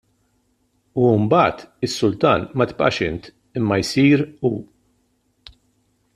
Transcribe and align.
U 1.01 1.09
mbagħad 1.25 1.67
is-sultan 1.89 2.47
ma 2.55 2.67
tibqax 2.71 3.05
int 3.11 3.31
imma 3.61 3.79
jsir 3.89 4.25
Hu. 4.41 4.53